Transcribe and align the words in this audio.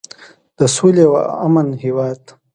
د 0.57 0.59
سولې 0.75 1.03
او 1.07 1.13
امن 1.45 1.67
هیواد. 1.83 2.21